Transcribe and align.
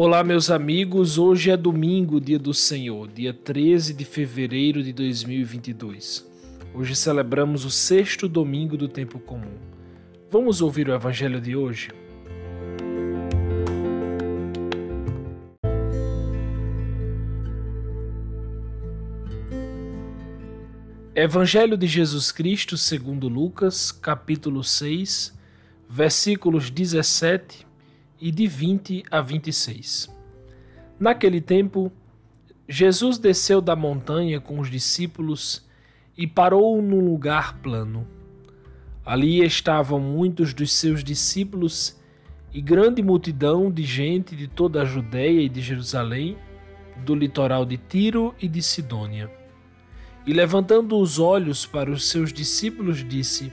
Olá, 0.00 0.22
meus 0.22 0.48
amigos. 0.48 1.18
Hoje 1.18 1.50
é 1.50 1.56
domingo, 1.56 2.20
dia 2.20 2.38
do 2.38 2.54
Senhor, 2.54 3.08
dia 3.08 3.34
13 3.34 3.92
de 3.92 4.04
fevereiro 4.04 4.80
de 4.80 4.92
2022. 4.92 6.24
Hoje 6.72 6.94
celebramos 6.94 7.64
o 7.64 7.70
sexto 7.72 8.28
domingo 8.28 8.76
do 8.76 8.86
tempo 8.86 9.18
comum. 9.18 9.58
Vamos 10.30 10.62
ouvir 10.62 10.88
o 10.88 10.94
evangelho 10.94 11.40
de 11.40 11.56
hoje? 11.56 11.90
Evangelho 21.12 21.76
de 21.76 21.88
Jesus 21.88 22.30
Cristo 22.30 22.76
segundo 22.76 23.26
Lucas, 23.26 23.90
capítulo 23.90 24.62
6, 24.62 25.36
versículos 25.90 26.70
17 26.70 27.66
e 28.20 28.30
de 28.30 28.46
20 28.46 29.04
a 29.10 29.20
26. 29.20 30.08
Naquele 30.98 31.40
tempo, 31.40 31.92
Jesus 32.68 33.18
desceu 33.18 33.60
da 33.60 33.76
montanha 33.76 34.40
com 34.40 34.58
os 34.58 34.70
discípulos 34.70 35.66
e 36.16 36.26
parou 36.26 36.82
num 36.82 37.04
lugar 37.04 37.58
plano. 37.58 38.06
Ali 39.06 39.42
estavam 39.44 40.00
muitos 40.00 40.52
dos 40.52 40.72
seus 40.72 41.02
discípulos 41.02 41.98
e 42.52 42.60
grande 42.60 43.02
multidão 43.02 43.70
de 43.70 43.84
gente 43.84 44.34
de 44.34 44.48
toda 44.48 44.82
a 44.82 44.84
Judéia 44.84 45.40
e 45.40 45.48
de 45.48 45.60
Jerusalém, 45.60 46.36
do 47.04 47.14
litoral 47.14 47.64
de 47.64 47.76
Tiro 47.76 48.34
e 48.40 48.48
de 48.48 48.60
Sidônia. 48.60 49.30
E 50.26 50.32
levantando 50.32 50.98
os 50.98 51.18
olhos 51.18 51.64
para 51.64 51.90
os 51.90 52.10
seus 52.10 52.32
discípulos, 52.32 53.02
disse: 53.08 53.52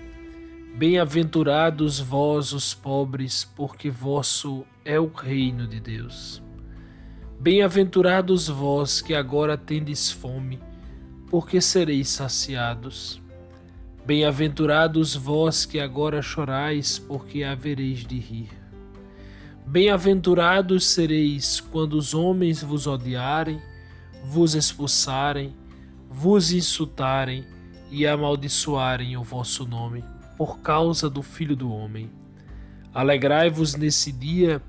Bem-aventurados 0.78 2.02
vós, 2.02 2.52
os 2.52 2.74
pobres, 2.74 3.46
porque 3.56 3.90
vosso 3.90 4.66
é 4.84 5.00
o 5.00 5.08
reino 5.08 5.66
de 5.66 5.80
Deus. 5.80 6.44
Bem-aventurados 7.40 8.50
vós 8.50 9.02
que 9.02 9.14
agora 9.14 9.58
tendes 9.58 10.12
fome, 10.12 10.60
porque 11.30 11.62
sereis 11.62 12.10
saciados. 12.10 13.22
Bem-aventurados 14.06 15.16
vós 15.16 15.66
que 15.66 15.80
agora 15.80 16.22
chorais, 16.22 17.00
porque 17.00 17.42
havereis 17.46 18.06
de 18.06 18.20
rir. 18.20 18.50
Bem-aventurados 19.66 20.88
sereis 20.88 21.62
quando 21.62 21.94
os 21.94 22.14
homens 22.14 22.62
vos 22.62 22.86
odiarem, 22.86 23.62
vos 24.26 24.56
expulsarem, 24.56 25.56
vos 26.10 26.52
insultarem 26.52 27.46
e 27.90 28.06
amaldiçoarem 28.06 29.16
o 29.16 29.24
vosso 29.24 29.66
nome 29.66 30.04
por 30.38 30.60
causa 30.60 31.10
do 31.10 31.22
Filho 31.22 31.56
do 31.56 31.72
Homem. 31.72 32.12
Alegrai-vos 32.94 33.76
nesse 33.76 34.12
dia 34.12 34.62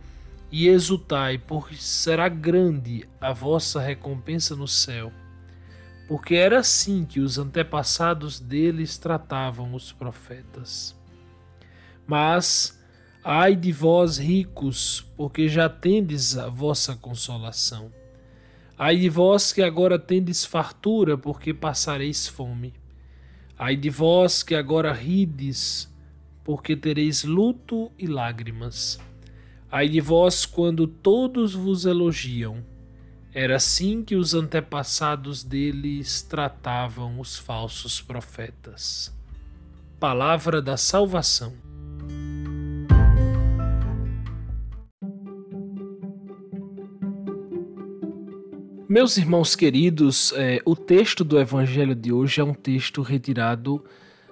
e 0.51 0.69
exultai, 0.69 1.39
porque 1.39 1.77
será 1.77 2.29
grande 2.29 3.09
a 3.21 3.33
vossa 3.33 3.81
recompensa 3.81 4.55
no 4.55 4.69
céu. 4.69 5.13
Porque 6.09 6.35
era 6.35 6.61
assim 6.61 7.05
que 7.05 7.21
os 7.21 7.37
antepassados 7.37 8.39
deles 8.39 8.97
tratavam 8.97 9.75
os 9.75 9.91
profetas. 9.93 10.97
Mas, 12.07 12.81
ai 13.25 13.57
de 13.57 13.73
vós 13.73 14.19
ricos, 14.19 15.05
porque 15.17 15.49
já 15.49 15.69
tendes 15.69 16.39
a 16.39 16.49
vossa 16.49 16.95
consolação. 16.95 17.91
Ai 18.79 18.97
de 18.99 19.09
vós 19.09 19.53
que 19.53 19.63
agora 19.63 19.99
tendes 19.99 20.45
fartura, 20.45 21.19
porque 21.19 21.53
passareis 21.53 22.29
fome. 22.29 22.75
Ai 23.59 23.75
de 23.75 23.89
vós 23.89 24.43
que 24.43 24.55
agora 24.55 24.93
rides, 24.93 25.91
porque 26.45 26.77
tereis 26.77 27.25
luto 27.25 27.91
e 27.99 28.07
lágrimas. 28.07 28.99
Ai 29.71 29.89
de 29.89 30.01
vós 30.01 30.45
quando 30.45 30.87
todos 30.87 31.55
vos 31.55 31.87
elogiam. 31.87 32.63
Era 33.33 33.57
assim 33.57 34.03
que 34.03 34.15
os 34.15 34.35
antepassados 34.35 35.43
deles 35.43 36.23
tratavam 36.23 37.19
os 37.19 37.39
falsos 37.39 38.01
profetas. 38.01 39.15
Palavra 39.99 40.61
da 40.61 40.77
Salvação. 40.77 41.66
Meus 48.89 49.17
irmãos 49.17 49.57
queridos, 49.57 50.33
é, 50.37 50.63
o 50.65 50.77
texto 50.77 51.25
do 51.25 51.41
Evangelho 51.41 51.93
de 51.93 52.13
hoje 52.13 52.41
é 52.41 52.45
um 52.45 52.55
texto 52.55 53.03
retirado 53.03 53.85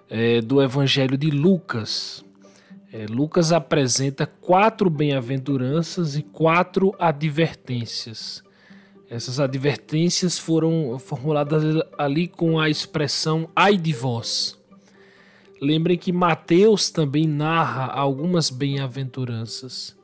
é, 0.08 0.40
do 0.40 0.62
Evangelho 0.62 1.18
de 1.18 1.28
Lucas. 1.28 2.24
É, 2.92 3.04
Lucas 3.06 3.50
apresenta 3.50 4.26
quatro 4.26 4.88
bem-aventuranças 4.88 6.14
e 6.14 6.22
quatro 6.22 6.94
advertências. 7.00 8.44
Essas 9.10 9.40
advertências 9.40 10.38
foram 10.38 11.00
formuladas 11.00 11.82
ali 11.98 12.28
com 12.28 12.60
a 12.60 12.70
expressão 12.70 13.48
ai 13.56 13.76
de 13.76 13.92
vós. 13.92 14.56
Lembrem 15.60 15.98
que 15.98 16.12
Mateus 16.12 16.90
também 16.90 17.26
narra 17.26 17.86
algumas 17.86 18.50
bem-aventuranças. 18.50 19.96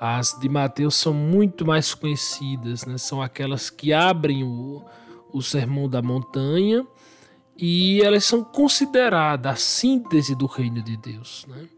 As 0.00 0.32
de 0.40 0.48
Mateus 0.48 0.94
são 0.94 1.12
muito 1.12 1.66
mais 1.66 1.94
conhecidas, 1.94 2.86
né? 2.86 2.96
são 2.96 3.20
aquelas 3.20 3.68
que 3.68 3.92
abrem 3.92 4.42
o, 4.42 4.82
o 5.30 5.42
Sermão 5.42 5.90
da 5.90 6.00
Montanha 6.00 6.86
e 7.54 8.00
elas 8.00 8.24
são 8.24 8.42
consideradas 8.42 9.52
a 9.52 9.56
síntese 9.56 10.34
do 10.34 10.46
reino 10.46 10.80
de 10.80 10.96
Deus. 10.96 11.44
Né? 11.46 11.68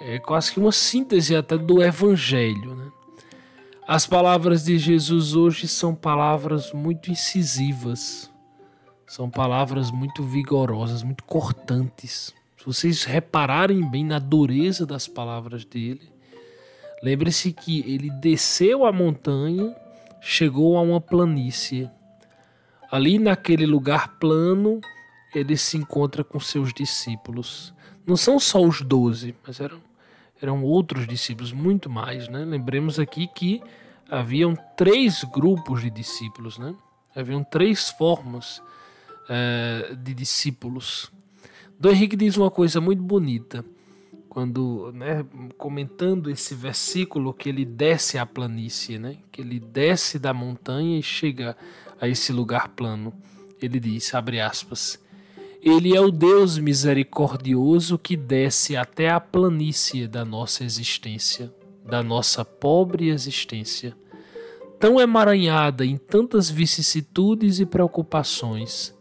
É 0.00 0.18
quase 0.18 0.50
que 0.50 0.58
uma 0.58 0.72
síntese 0.72 1.36
até 1.36 1.58
do 1.58 1.82
Evangelho. 1.82 2.74
Né? 2.74 2.90
As 3.86 4.06
palavras 4.06 4.64
de 4.64 4.78
Jesus 4.78 5.34
hoje 5.34 5.68
são 5.68 5.94
palavras 5.94 6.72
muito 6.72 7.10
incisivas, 7.10 8.30
são 9.06 9.28
palavras 9.28 9.90
muito 9.90 10.22
vigorosas, 10.22 11.02
muito 11.02 11.22
cortantes. 11.24 12.32
Se 12.56 12.64
vocês 12.64 13.04
repararem 13.04 13.86
bem 13.90 14.06
na 14.06 14.18
dureza 14.18 14.86
das 14.86 15.06
palavras 15.06 15.66
dele, 15.66 16.11
Lembre-se 17.02 17.52
que 17.52 17.80
ele 17.80 18.08
desceu 18.10 18.86
a 18.86 18.92
montanha, 18.92 19.74
chegou 20.20 20.76
a 20.78 20.80
uma 20.80 21.00
planície. 21.00 21.90
Ali 22.88 23.18
naquele 23.18 23.66
lugar 23.66 24.18
plano, 24.20 24.80
ele 25.34 25.56
se 25.56 25.76
encontra 25.76 26.22
com 26.22 26.38
seus 26.38 26.72
discípulos. 26.72 27.74
Não 28.06 28.16
são 28.16 28.38
só 28.38 28.62
os 28.62 28.82
doze, 28.82 29.34
mas 29.44 29.58
eram, 29.58 29.80
eram 30.40 30.62
outros 30.62 31.04
discípulos, 31.08 31.52
muito 31.52 31.90
mais. 31.90 32.28
Né? 32.28 32.44
Lembremos 32.44 33.00
aqui 33.00 33.26
que 33.26 33.60
haviam 34.08 34.54
três 34.76 35.24
grupos 35.24 35.80
de 35.80 35.90
discípulos, 35.90 36.56
né? 36.56 36.72
haviam 37.16 37.42
três 37.42 37.90
formas 37.90 38.62
é, 39.28 39.96
de 39.96 40.14
discípulos. 40.14 41.10
Dom 41.80 41.90
Henrique 41.90 42.14
diz 42.14 42.36
uma 42.36 42.50
coisa 42.50 42.80
muito 42.80 43.02
bonita 43.02 43.64
quando, 44.32 44.90
né, 44.94 45.26
comentando 45.58 46.30
esse 46.30 46.54
versículo 46.54 47.34
que 47.34 47.50
ele 47.50 47.66
desce 47.66 48.16
a 48.16 48.24
planície, 48.24 48.98
né, 48.98 49.18
que 49.30 49.42
ele 49.42 49.60
desce 49.60 50.18
da 50.18 50.32
montanha 50.32 50.98
e 50.98 51.02
chega 51.02 51.54
a 52.00 52.08
esse 52.08 52.32
lugar 52.32 52.68
plano. 52.68 53.12
Ele 53.60 53.78
diz, 53.78 54.14
abre 54.14 54.40
aspas, 54.40 54.98
ele 55.60 55.94
é 55.94 56.00
o 56.00 56.10
Deus 56.10 56.56
misericordioso 56.56 57.98
que 57.98 58.16
desce 58.16 58.74
até 58.74 59.10
a 59.10 59.20
planície 59.20 60.08
da 60.08 60.24
nossa 60.24 60.64
existência, 60.64 61.52
da 61.84 62.02
nossa 62.02 62.42
pobre 62.42 63.10
existência, 63.10 63.94
tão 64.80 64.98
emaranhada 64.98 65.84
em 65.84 65.98
tantas 65.98 66.48
vicissitudes 66.48 67.60
e 67.60 67.66
preocupações 67.66 68.94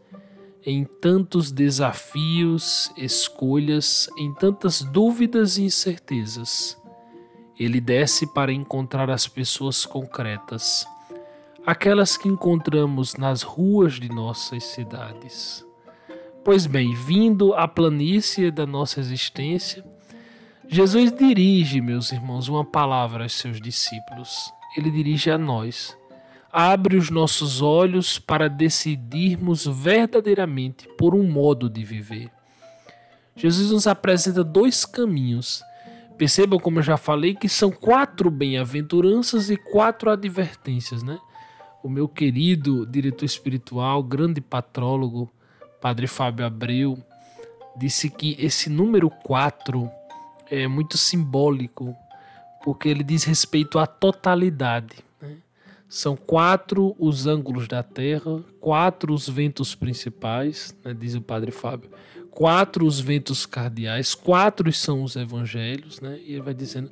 em 0.66 0.84
tantos 0.84 1.52
desafios, 1.52 2.92
escolhas, 2.96 4.10
em 4.18 4.34
tantas 4.34 4.82
dúvidas 4.82 5.58
e 5.58 5.64
incertezas. 5.64 6.78
Ele 7.60 7.82
desce 7.82 8.32
para 8.34 8.52
encontrar 8.52 9.10
as 9.10 9.28
pessoas 9.28 9.86
concretas, 9.86 10.86
aquelas 11.66 12.18
que 12.18 12.28
encontramos 12.28 13.16
nas 13.16 13.42
ruas 13.42 13.94
de 13.94 14.10
nossas 14.10 14.64
cidades. 14.64 15.66
Pois 16.44 16.66
bem, 16.66 16.94
vindo 16.96 17.54
à 17.54 17.68
planície 17.68 18.50
da 18.50 18.66
nossa 18.66 19.00
existência, 19.00 19.84
Jesus 20.68 21.12
dirige, 21.12 21.82
meus 21.82 22.12
irmãos, 22.12 22.48
uma 22.48 22.66
palavra 22.66 23.24
aos 23.24 23.34
seus 23.34 23.60
discípulos. 23.60 24.52
Ele 24.76 24.90
dirige 24.90 25.30
a 25.30 25.38
nós 25.38 25.96
abre 26.52 26.98
os 26.98 27.10
nossos 27.10 27.62
olhos 27.62 28.20
para 28.20 28.50
decidirmos 28.50 29.66
verdadeiramente 29.66 30.88
por 30.98 31.16
um 31.16 31.24
modo 31.24 31.70
de 31.70 31.84
viver. 31.84 32.30
Jesus 33.36 33.72
nos 33.72 33.88
apresenta 33.88 34.44
dois 34.44 34.86
caminhos. 34.86 35.64
Percebam, 36.18 36.60
como 36.60 36.80
eu 36.80 36.84
já 36.84 36.98
falei, 36.98 37.34
que 37.34 37.50
são 37.50 37.72
quatro 37.72 38.30
bem-aventuranças 38.30 39.50
e 39.50 39.58
quatro 39.58 40.12
advertências, 40.12 41.02
né? 41.02 41.18
O 41.82 41.90
meu 41.90 42.08
querido 42.08 42.86
diretor 42.86 43.26
espiritual, 43.26 44.04
grande 44.04 44.40
patrólogo, 44.40 45.32
Padre 45.82 46.06
Fábio 46.06 46.46
Abreu, 46.46 46.98
disse 47.76 48.10
que 48.10 48.36
esse 48.38 48.70
número 48.70 49.10
quatro 49.10 49.90
é 50.50 50.68
muito 50.68 50.98
simbólico 50.98 51.96
porque 52.64 52.88
ele 52.88 53.04
diz 53.04 53.24
respeito 53.24 53.80
à 53.80 53.88
totalidade. 53.88 54.98
Né? 55.20 55.38
São 55.94 56.16
quatro 56.16 56.96
os 56.98 57.28
ângulos 57.28 57.68
da 57.68 57.84
Terra, 57.84 58.42
quatro 58.62 59.14
os 59.14 59.28
ventos 59.28 59.76
principais, 59.76 60.74
né, 60.86 60.94
diz 60.94 61.16
o 61.16 61.22
Padre 61.22 61.52
Fábio, 61.52 61.90
quatro 62.30 62.86
os 62.86 63.02
ventos 63.02 63.46
cardeais, 63.46 64.16
quatro 64.16 64.72
são 64.72 65.04
os 65.04 65.18
evangelhos, 65.18 66.00
né? 66.00 66.18
E 66.26 66.32
ele 66.32 66.44
vai 66.44 66.54
dizendo 66.54 66.90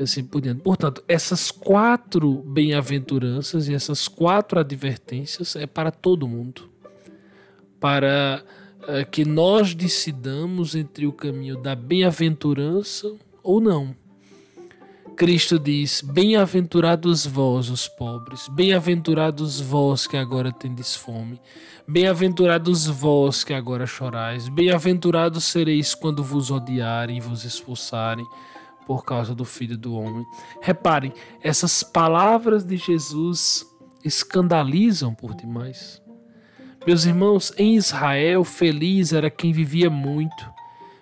assim 0.00 0.24
por 0.24 0.40
diante. 0.40 0.62
Portanto, 0.62 1.04
essas 1.06 1.50
quatro 1.50 2.36
bem-aventuranças 2.44 3.68
e 3.68 3.74
essas 3.74 4.08
quatro 4.08 4.58
advertências 4.58 5.54
é 5.54 5.66
para 5.66 5.90
todo 5.90 6.26
mundo. 6.26 6.70
Para 7.78 8.42
uh, 8.78 9.10
que 9.10 9.26
nós 9.26 9.74
decidamos 9.74 10.74
entre 10.74 11.06
o 11.06 11.12
caminho 11.12 11.58
da 11.58 11.74
bem-aventurança 11.74 13.14
ou 13.42 13.60
não. 13.60 13.94
Cristo 15.16 15.58
diz: 15.58 16.00
Bem-aventurados 16.00 17.26
vós, 17.26 17.68
os 17.68 17.86
pobres, 17.86 18.48
bem-aventurados 18.48 19.60
vós 19.60 20.06
que 20.06 20.16
agora 20.16 20.50
tendes 20.50 20.96
fome, 20.96 21.40
bem-aventurados 21.86 22.86
vós 22.86 23.44
que 23.44 23.52
agora 23.52 23.86
chorais, 23.86 24.48
bem-aventurados 24.48 25.44
sereis 25.44 25.94
quando 25.94 26.24
vos 26.24 26.50
odiarem 26.50 27.18
e 27.18 27.20
vos 27.20 27.44
expulsarem 27.44 28.26
por 28.86 29.04
causa 29.04 29.34
do 29.34 29.44
Filho 29.44 29.76
do 29.76 29.94
Homem. 29.94 30.24
Reparem, 30.60 31.12
essas 31.42 31.82
palavras 31.82 32.64
de 32.64 32.76
Jesus 32.76 33.66
escandalizam 34.04 35.14
por 35.14 35.34
demais. 35.34 36.02
Meus 36.86 37.04
irmãos, 37.04 37.52
em 37.56 37.76
Israel, 37.76 38.42
feliz 38.44 39.12
era 39.12 39.30
quem 39.30 39.52
vivia 39.52 39.88
muito, 39.88 40.50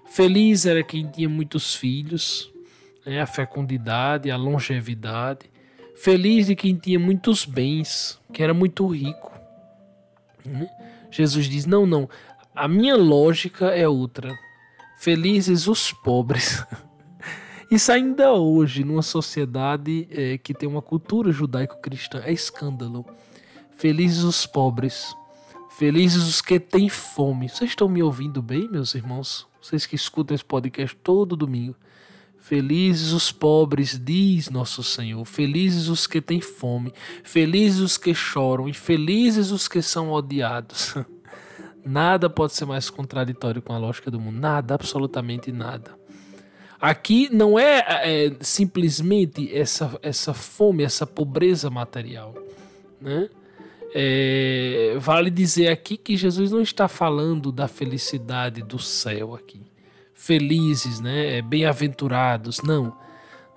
feliz 0.05 0.67
era 0.67 0.83
quem 0.83 1.07
tinha 1.07 1.29
muitos 1.29 1.75
filhos, 1.75 2.50
né, 3.11 3.21
a 3.21 3.27
fecundidade, 3.27 4.31
a 4.31 4.37
longevidade. 4.37 5.51
Feliz 5.97 6.47
de 6.47 6.55
quem 6.55 6.77
tinha 6.77 6.99
muitos 6.99 7.45
bens, 7.45 8.21
que 8.33 8.41
era 8.41 8.55
muito 8.55 8.87
rico. 8.87 9.33
Né? 10.45 10.69
Jesus 11.11 11.47
diz: 11.47 11.67
não, 11.67 11.85
não, 11.85 12.09
a 12.55 12.69
minha 12.69 12.97
lógica 12.97 13.67
é 13.67 13.89
outra. 13.89 14.33
Felizes 14.97 15.67
os 15.67 15.93
pobres. 15.93 16.65
Isso 17.69 17.91
ainda 17.91 18.33
hoje, 18.33 18.85
numa 18.85 19.03
sociedade 19.03 20.07
é, 20.11 20.39
que 20.39 20.55
tem 20.55 20.69
uma 20.69 20.83
cultura 20.83 21.33
judaico-cristã, 21.33 22.23
é 22.25 22.33
escândalo. 22.33 23.05
Felizes 23.73 24.23
os 24.23 24.47
pobres, 24.47 25.15
felizes 25.71 26.29
os 26.29 26.41
que 26.41 26.61
têm 26.61 26.89
fome. 26.89 27.49
Vocês 27.49 27.71
estão 27.71 27.89
me 27.89 28.03
ouvindo 28.03 28.41
bem, 28.41 28.69
meus 28.69 28.95
irmãos? 28.95 29.49
Vocês 29.61 29.85
que 29.87 29.97
escutam 29.97 30.35
esse 30.35 30.45
podcast 30.45 30.97
todo 30.97 31.37
domingo. 31.37 31.75
Felizes 32.41 33.13
os 33.13 33.31
pobres, 33.31 34.01
diz 34.03 34.49
nosso 34.49 34.83
Senhor. 34.83 35.25
Felizes 35.27 35.89
os 35.89 36.07
que 36.07 36.23
têm 36.23 36.41
fome. 36.41 36.93
Felizes 37.23 37.81
os 37.81 37.99
que 37.99 38.15
choram. 38.15 38.67
E 38.67 38.73
felizes 38.73 39.51
os 39.51 39.69
que 39.69 39.83
são 39.83 40.11
odiados. 40.11 40.95
Nada 41.85 42.31
pode 42.31 42.55
ser 42.55 42.65
mais 42.65 42.89
contraditório 42.89 43.61
com 43.61 43.75
a 43.75 43.79
lógica 43.79 44.11
do 44.11 44.19
mundo. 44.19 44.39
Nada, 44.39 44.75
absolutamente 44.75 45.53
nada. 45.53 45.99
Aqui 46.81 47.29
não 47.31 47.59
é, 47.59 47.85
é 48.05 48.33
simplesmente 48.41 49.55
essa, 49.55 49.99
essa 50.03 50.33
fome, 50.33 50.83
essa 50.83 51.07
pobreza 51.07 51.69
material. 51.69 52.35
Né? 53.01 53.29
É, 53.95 54.97
vale 54.99 55.31
dizer 55.31 55.69
aqui 55.69 55.97
que 55.97 56.17
Jesus 56.17 56.51
não 56.51 56.61
está 56.61 56.89
falando 56.89 57.53
da 57.53 57.69
felicidade 57.69 58.63
do 58.63 58.79
céu 58.79 59.35
aqui 59.35 59.70
felizes, 60.21 61.01
né? 61.01 61.39
É, 61.39 61.43
bem-aventurados. 61.43 62.61
Não. 62.63 62.95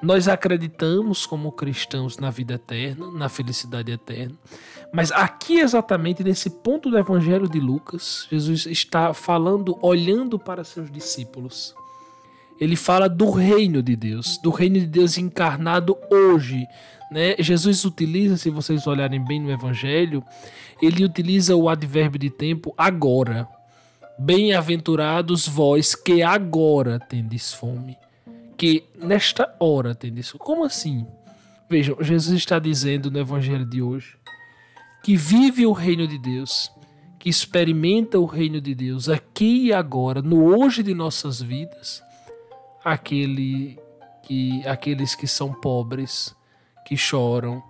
Nós 0.02 0.30
acreditamos 0.30 1.26
como 1.26 1.52
cristãos 1.52 2.18
na 2.18 2.30
vida 2.30 2.54
eterna, 2.54 3.12
na 3.12 3.28
felicidade 3.28 3.92
eterna. 3.92 4.36
Mas 4.94 5.12
aqui 5.12 5.60
exatamente 5.60 6.24
nesse 6.24 6.50
ponto 6.50 6.90
do 6.90 6.98
Evangelho 6.98 7.50
de 7.50 7.60
Lucas, 7.60 8.28
Jesus 8.32 8.66
está 8.66 9.14
falando, 9.14 9.78
olhando 9.82 10.40
para 10.40 10.64
seus 10.64 10.90
discípulos. 10.90 11.76
Ele 12.60 12.78
fala 12.78 13.10
do 13.10 13.30
reino 13.30 13.84
de 13.84 13.96
Deus, 13.96 14.38
do 14.38 14.50
reino 14.50 14.80
de 14.80 14.88
Deus 14.88 15.18
encarnado 15.18 15.98
hoje. 16.10 16.66
Né? 17.12 17.36
Jesus 17.40 17.84
utiliza, 17.84 18.38
se 18.38 18.50
vocês 18.50 18.88
olharem 18.88 19.24
bem 19.24 19.42
no 19.42 19.52
Evangelho, 19.52 20.24
ele 20.82 21.04
utiliza 21.04 21.56
o 21.56 21.68
advérbio 21.68 22.20
de 22.20 22.30
tempo 22.30 22.74
agora. 22.78 23.48
Bem-aventurados 24.18 25.48
vós 25.48 25.96
que 25.96 26.22
agora 26.22 27.00
tendes 27.00 27.54
fome, 27.54 27.98
que 28.56 28.84
nesta 28.96 29.56
hora 29.60 29.96
tendes 29.96 30.30
fome. 30.30 30.44
Como 30.44 30.64
assim? 30.64 31.06
Vejam, 31.70 31.98
Jesus 32.00 32.38
está 32.38 32.60
dizendo 32.60 33.10
no 33.10 33.20
evangelho 33.20 33.66
de 33.66 33.82
hoje 33.82 34.18
que 35.04 35.18
vive 35.18 35.66
o 35.66 35.74
reino 35.74 36.08
de 36.08 36.18
Deus, 36.18 36.72
que 37.20 37.30
experimenta 37.30 38.18
o 38.18 38.26
reino 38.26 38.62
de 38.62 38.74
Deus 38.74 39.10
aqui 39.10 39.66
e 39.66 39.74
agora, 39.74 40.22
no 40.22 40.46
hoje 40.58 40.82
de 40.82 40.94
nossas 40.94 41.42
vidas, 41.42 42.02
aquele 42.84 43.78
que 44.24 44.66
aqueles 44.66 45.16
que 45.16 45.28
são 45.28 45.52
pobres, 45.52 46.34
que 46.86 46.96
choram, 46.96 47.62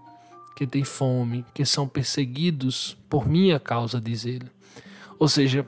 que 0.55 0.67
têm 0.67 0.83
fome, 0.83 1.43
que 1.53 1.65
são 1.65 1.87
perseguidos 1.87 2.95
por 3.09 3.27
minha 3.27 3.59
causa, 3.59 3.99
diz 3.99 4.25
ele. 4.25 4.51
Ou 5.17 5.27
seja, 5.27 5.67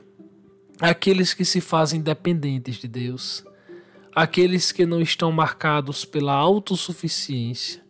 aqueles 0.80 1.32
que 1.32 1.44
se 1.44 1.60
fazem 1.60 2.00
dependentes 2.00 2.76
de 2.76 2.88
Deus, 2.88 3.44
aqueles 4.14 4.72
que 4.72 4.86
não 4.86 5.00
estão 5.00 5.32
marcados 5.32 6.04
pela 6.04 6.32
autossuficiência, 6.32 7.82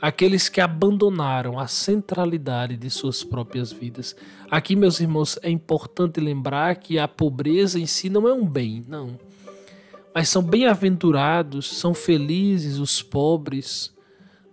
aqueles 0.00 0.48
que 0.48 0.60
abandonaram 0.60 1.58
a 1.58 1.66
centralidade 1.66 2.76
de 2.76 2.88
suas 2.88 3.24
próprias 3.24 3.72
vidas. 3.72 4.14
Aqui, 4.50 4.76
meus 4.76 5.00
irmãos, 5.00 5.38
é 5.42 5.50
importante 5.50 6.20
lembrar 6.20 6.76
que 6.76 6.98
a 6.98 7.08
pobreza 7.08 7.78
em 7.78 7.86
si 7.86 8.08
não 8.08 8.28
é 8.28 8.32
um 8.32 8.46
bem, 8.46 8.84
não. 8.86 9.18
Mas 10.14 10.28
são 10.28 10.42
bem-aventurados, 10.42 11.78
são 11.78 11.94
felizes 11.94 12.78
os 12.78 13.02
pobres, 13.02 13.92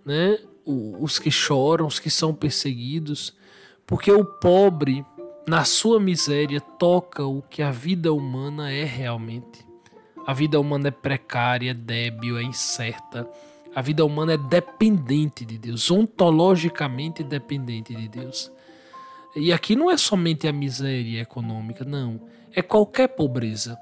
né? 0.04 0.38
os 0.66 1.18
que 1.18 1.30
choram, 1.30 1.86
os 1.86 2.00
que 2.00 2.10
são 2.10 2.34
perseguidos, 2.34 3.34
porque 3.86 4.10
o 4.10 4.24
pobre 4.24 5.04
na 5.46 5.64
sua 5.64 6.00
miséria, 6.00 6.60
toca 6.60 7.24
o 7.24 7.40
que 7.42 7.62
a 7.62 7.70
vida 7.70 8.12
humana 8.12 8.72
é 8.72 8.84
realmente. 8.84 9.64
A 10.26 10.32
vida 10.32 10.58
humana 10.58 10.88
é 10.88 10.90
precária, 10.90 11.70
é 11.70 11.74
débil, 11.74 12.36
é 12.36 12.42
incerta. 12.42 13.28
A 13.74 13.80
vida 13.80 14.04
humana 14.04 14.32
é 14.32 14.36
dependente 14.36 15.44
de 15.44 15.56
Deus, 15.56 15.88
ontologicamente 15.90 17.22
dependente 17.22 17.94
de 17.94 18.08
Deus. 18.08 18.50
E 19.36 19.52
aqui 19.52 19.76
não 19.76 19.90
é 19.90 19.96
somente 19.96 20.48
a 20.48 20.52
miséria 20.52 21.20
econômica, 21.20 21.84
não. 21.84 22.20
É 22.52 22.60
qualquer 22.62 23.08
pobreza. 23.08 23.78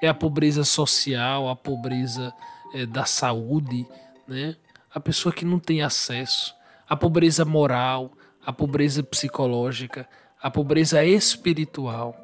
É 0.00 0.06
a 0.06 0.14
pobreza 0.14 0.62
social, 0.64 1.48
a 1.48 1.56
pobreza 1.56 2.32
é, 2.72 2.86
da 2.86 3.04
saúde, 3.04 3.84
né? 4.28 4.54
a 4.94 5.00
pessoa 5.00 5.32
que 5.32 5.44
não 5.44 5.58
tem 5.58 5.82
acesso, 5.82 6.54
a 6.88 6.96
pobreza 6.96 7.44
moral, 7.44 8.12
a 8.44 8.52
pobreza 8.52 9.02
psicológica, 9.02 10.08
a 10.40 10.50
pobreza 10.50 11.04
espiritual. 11.04 12.16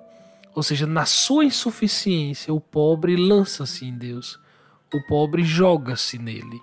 Ou 0.55 0.63
seja, 0.63 0.87
na 0.87 1.05
sua 1.05 1.45
insuficiência, 1.45 2.55
o 2.55 2.61
pobre 2.61 3.17
lança-se 3.17 3.85
em 3.85 3.93
Deus, 3.93 4.39
o 4.93 5.03
pobre 5.07 5.43
joga-se 5.43 6.19
nele. 6.19 6.61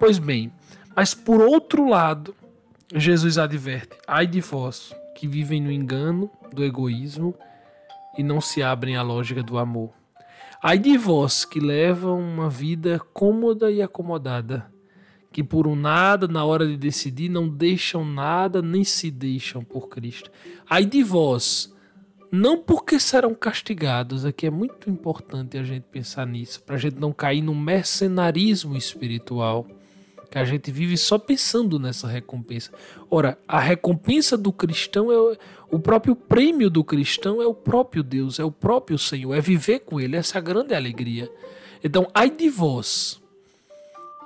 Pois 0.00 0.18
bem, 0.18 0.52
mas 0.96 1.12
por 1.14 1.40
outro 1.40 1.88
lado, 1.88 2.34
Jesus 2.94 3.36
adverte: 3.36 3.96
ai 4.06 4.26
de 4.26 4.40
vós 4.40 4.94
que 5.14 5.28
vivem 5.28 5.60
no 5.60 5.70
engano 5.70 6.30
do 6.52 6.64
egoísmo 6.64 7.34
e 8.16 8.22
não 8.22 8.40
se 8.40 8.62
abrem 8.62 8.96
à 8.96 9.02
lógica 9.02 9.42
do 9.42 9.58
amor. 9.58 9.92
Ai 10.62 10.78
de 10.78 10.96
vós 10.96 11.44
que 11.44 11.60
levam 11.60 12.18
uma 12.18 12.48
vida 12.48 12.98
cômoda 13.12 13.70
e 13.70 13.82
acomodada 13.82 14.77
que 15.38 15.44
por 15.44 15.68
um 15.68 15.76
nada, 15.76 16.26
na 16.26 16.44
hora 16.44 16.66
de 16.66 16.76
decidir, 16.76 17.28
não 17.28 17.48
deixam 17.48 18.04
nada 18.04 18.60
nem 18.60 18.82
se 18.82 19.08
deixam 19.08 19.62
por 19.62 19.88
Cristo. 19.88 20.32
Aí 20.68 20.84
de 20.84 21.00
vós, 21.04 21.72
não 22.28 22.58
porque 22.58 22.98
serão 22.98 23.32
castigados, 23.36 24.24
aqui 24.24 24.48
é 24.48 24.50
muito 24.50 24.90
importante 24.90 25.56
a 25.56 25.62
gente 25.62 25.84
pensar 25.92 26.26
nisso, 26.26 26.60
para 26.64 26.74
a 26.74 26.78
gente 26.78 26.98
não 26.98 27.12
cair 27.12 27.40
no 27.40 27.54
mercenarismo 27.54 28.76
espiritual, 28.76 29.64
que 30.28 30.38
a 30.38 30.44
gente 30.44 30.72
vive 30.72 30.96
só 30.96 31.16
pensando 31.20 31.78
nessa 31.78 32.08
recompensa. 32.08 32.72
Ora, 33.08 33.38
a 33.46 33.60
recompensa 33.60 34.36
do 34.36 34.52
cristão 34.52 35.12
é 35.12 35.38
o 35.70 35.78
próprio 35.78 36.16
prêmio 36.16 36.68
do 36.68 36.82
cristão 36.82 37.40
é 37.40 37.46
o 37.46 37.54
próprio 37.54 38.02
Deus, 38.02 38.40
é 38.40 38.44
o 38.44 38.50
próprio 38.50 38.98
Senhor, 38.98 39.34
é 39.34 39.40
viver 39.40 39.78
com 39.78 40.00
Ele, 40.00 40.16
essa 40.16 40.36
é 40.36 40.40
a 40.40 40.42
grande 40.42 40.74
alegria. 40.74 41.30
Então, 41.84 42.10
ai 42.12 42.28
de 42.28 42.50
vós, 42.50 43.22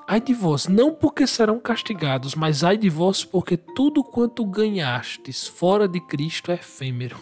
Ai 0.07 0.21
de 0.21 0.35
vós, 0.35 0.67
não 0.67 0.93
porque 0.93 1.27
serão 1.27 1.61
castigados, 1.61 2.35
mas 2.35 2.65
ai 2.65 2.77
de 2.77 2.91
vós, 2.91 3.25
porque 3.25 3.57
tudo 3.57 4.03
quanto 4.03 4.45
ganhastes 4.45 5.47
fora 5.47 5.87
de 5.87 6.01
Cristo 6.01 6.51
é 6.51 6.55
efêmero, 6.55 7.17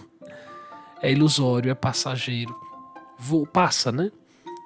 é 1.03 1.13
ilusório, 1.13 1.71
é 1.71 1.75
passageiro. 1.75 2.55
Vou, 3.19 3.47
passa, 3.47 3.93
né? 3.93 4.11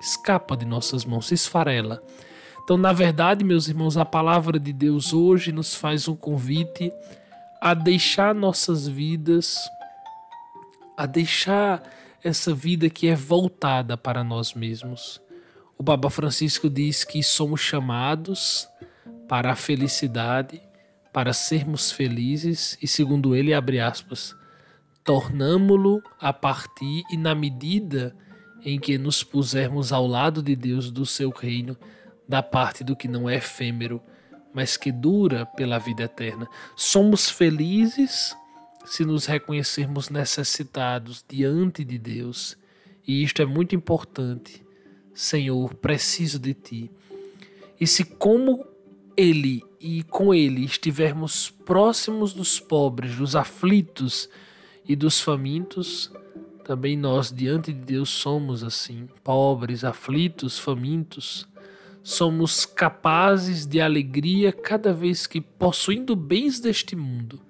Escapa 0.00 0.56
de 0.56 0.64
nossas 0.64 1.04
mãos, 1.04 1.26
se 1.26 1.35
esfarela. 1.35 2.02
Então, 2.62 2.76
na 2.76 2.92
verdade, 2.92 3.44
meus 3.44 3.68
irmãos, 3.68 3.97
a 3.97 4.04
palavra 4.04 4.59
de 4.59 4.73
Deus 4.73 5.12
hoje 5.12 5.52
nos 5.52 5.75
faz 5.75 6.09
um 6.09 6.16
convite 6.16 6.92
a 7.61 7.75
deixar 7.75 8.35
nossas 8.35 8.87
vidas, 8.87 9.59
a 10.97 11.04
deixar 11.04 11.83
essa 12.23 12.54
vida 12.54 12.88
que 12.88 13.06
é 13.06 13.14
voltada 13.14 13.97
para 13.97 14.25
nós 14.25 14.54
mesmos. 14.54 15.21
O 15.76 15.83
Papa 15.83 16.09
Francisco 16.09 16.71
diz 16.71 17.02
que 17.02 17.23
somos 17.23 17.61
chamados 17.61 18.69
para 19.28 19.52
a 19.52 19.57
felicidade, 19.57 20.62
para 21.12 21.33
sermos 21.33 21.90
felizes 21.90 22.78
e, 22.81 22.87
segundo 22.87 23.35
ele, 23.35 23.52
abre 23.52 23.81
aspas, 23.81 24.37
tornamo-lo 25.02 26.02
a 26.21 26.33
partir 26.33 27.02
e 27.11 27.16
na 27.16 27.35
medida 27.35 28.16
em 28.64 28.78
que 28.78 28.97
nos 28.97 29.23
pusermos 29.23 29.93
ao 29.93 30.07
lado 30.07 30.43
de 30.43 30.57
Deus 30.57 30.90
do 30.90 31.04
seu 31.04 31.31
reino, 31.31 31.76
da 32.26 32.43
parte 32.43 32.83
do 32.83 32.97
que 32.97 33.07
não 33.07 33.28
é 33.28 33.37
efêmero, 33.37 34.00
mas 34.54 34.76
que 34.76 34.90
dura 34.90 35.45
pela 35.45 35.78
vida 35.78 36.04
eterna. 36.04 36.49
Somos 36.76 37.28
felizes 37.28 38.35
se 38.87 39.04
nos 39.04 39.26
reconhecermos 39.26 40.09
necessitados 40.09 41.25
diante 41.28 41.85
de 41.85 41.99
Deus, 41.99 42.57
e 43.07 43.23
isto 43.23 43.43
é 43.43 43.45
muito 43.45 43.75
importante. 43.75 44.63
Senhor, 45.14 45.75
preciso 45.75 46.38
de 46.38 46.52
ti. 46.52 46.90
E 47.80 47.87
se 47.87 48.04
como 48.04 48.66
ele 49.16 49.62
e 49.80 50.02
com 50.02 50.35
ele 50.35 50.64
estivermos 50.64 51.50
próximos 51.50 52.35
dos 52.35 52.59
pobres, 52.59 53.16
dos 53.16 53.37
aflitos 53.37 54.28
e 54.87 54.97
dos 54.97 55.21
famintos, 55.21 56.12
também 56.64 56.97
nós 56.97 57.33
diante 57.33 57.73
de 57.73 57.80
Deus 57.80 58.11
somos 58.11 58.64
assim, 58.64 59.09
pobres, 59.23 59.85
aflitos, 59.85 60.59
famintos 60.59 61.47
somos 62.04 62.66
capazes 62.66 63.64
de 63.64 63.80
alegria 63.80 64.52
cada 64.52 64.92
vez 64.92 65.26
que, 65.26 65.40
possuindo 65.40 66.14
bens 66.14 66.61
deste 66.61 66.94
mundo, 66.94 67.40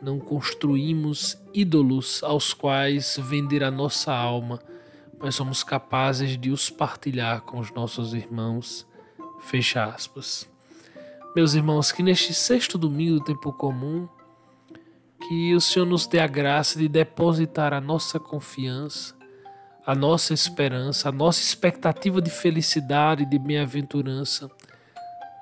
não 0.00 0.20
construímos 0.20 1.36
ídolos 1.52 2.22
aos 2.22 2.54
quais 2.54 3.18
vender 3.20 3.64
a 3.64 3.70
nossa 3.70 4.14
alma, 4.14 4.60
mas 5.20 5.34
somos 5.34 5.62
capazes 5.62 6.36
de 6.38 6.50
os 6.50 6.70
partilhar 6.70 7.42
com 7.42 7.60
os 7.60 7.70
nossos 7.72 8.14
irmãos. 8.14 8.86
Fecha 9.42 9.84
aspas. 9.84 10.50
Meus 11.36 11.54
irmãos, 11.54 11.92
que 11.92 12.02
neste 12.02 12.34
sexto 12.34 12.76
domingo 12.76 13.18
do 13.20 13.24
tempo 13.24 13.52
comum, 13.52 14.08
que 15.28 15.54
o 15.54 15.60
Senhor 15.60 15.86
nos 15.86 16.06
dê 16.06 16.18
a 16.18 16.26
graça 16.26 16.78
de 16.78 16.88
depositar 16.88 17.72
a 17.72 17.80
nossa 17.80 18.18
confiança 18.18 19.20
a 19.90 19.94
nossa 19.94 20.32
esperança, 20.32 21.08
a 21.08 21.12
nossa 21.12 21.40
expectativa 21.40 22.20
de 22.20 22.30
felicidade, 22.30 23.24
de 23.24 23.38
bem-aventurança 23.38 24.48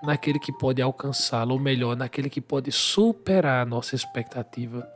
naquele 0.02 0.38
que 0.38 0.52
pode 0.52 0.80
alcançá-la, 0.80 1.52
ou 1.52 1.58
melhor, 1.58 1.96
naquele 1.96 2.30
que 2.30 2.40
pode 2.40 2.70
superar 2.70 3.60
a 3.62 3.68
nossa 3.68 3.94
expectativa. 3.94 4.88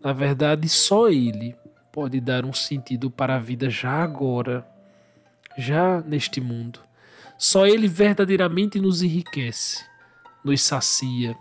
Na 0.00 0.12
verdade, 0.12 0.68
só 0.68 1.08
Ele 1.08 1.56
pode 1.92 2.20
dar 2.20 2.44
um 2.44 2.52
sentido 2.52 3.10
para 3.10 3.36
a 3.36 3.38
vida 3.38 3.68
já 3.68 4.02
agora, 4.02 4.66
já 5.56 6.00
neste 6.00 6.40
mundo. 6.40 6.80
Só 7.36 7.66
Ele 7.66 7.88
verdadeiramente 7.88 8.80
nos 8.80 9.02
enriquece, 9.02 9.84
nos 10.44 10.62
sacia 10.62 11.36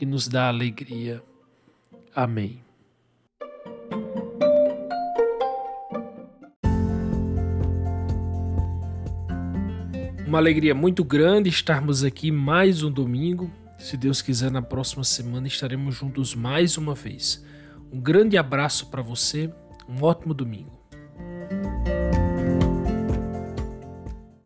e 0.00 0.04
nos 0.04 0.28
dá 0.28 0.48
alegria. 0.48 1.22
Amém. 2.14 2.62
Uma 10.26 10.38
alegria 10.38 10.74
muito 10.74 11.02
grande 11.02 11.48
estarmos 11.48 12.04
aqui 12.04 12.30
mais 12.30 12.82
um 12.82 12.90
domingo. 12.90 13.50
Se 13.78 13.96
Deus 13.96 14.22
quiser, 14.22 14.50
na 14.50 14.62
próxima 14.62 15.02
semana 15.02 15.48
estaremos 15.48 15.94
juntos 15.94 16.34
mais 16.34 16.76
uma 16.76 16.94
vez. 16.94 17.44
Um 17.92 18.00
grande 18.00 18.38
abraço 18.38 18.86
para 18.90 19.02
você, 19.02 19.52
um 19.90 20.04
ótimo 20.04 20.32
domingo. 20.32 20.79